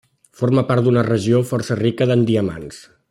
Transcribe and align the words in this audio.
Forma 0.39 0.63
part 0.69 0.83
d'una 0.87 1.03
regió 1.09 1.43
força 1.51 1.77
rica 1.83 2.09
en 2.17 2.25
diamants. 2.31 2.83